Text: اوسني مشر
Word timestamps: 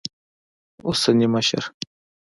اوسني 0.85 1.27
مشر 1.27 1.73